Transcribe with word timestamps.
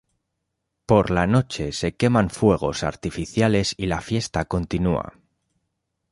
Por 0.87 1.11
la 1.11 1.27
noche, 1.27 1.71
se 1.73 1.95
queman 1.95 2.31
fuegos 2.31 2.81
artificiales 2.83 3.75
y 3.77 3.85
la 3.85 4.01
fiesta 4.01 4.45
continúa. 4.45 5.13